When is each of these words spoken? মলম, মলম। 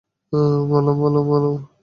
মলম, 0.69 0.97
মলম। 1.29 1.55